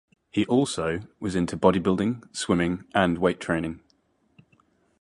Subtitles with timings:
[0.31, 3.81] He also was into bodybuilding, swimming, and weight training.